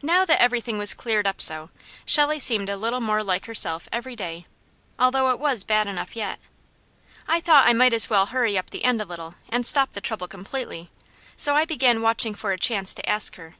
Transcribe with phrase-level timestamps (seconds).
[0.00, 1.70] Now that everything was cleared up so,
[2.06, 4.46] Shelley seemed a little more like herself every day,
[4.96, 6.38] although it was bad enough yet;
[7.26, 10.00] I thought I might as well hurry up the end a little, and stop the
[10.00, 10.88] trouble completely,
[11.36, 13.56] so I began watching for a chance to ask her.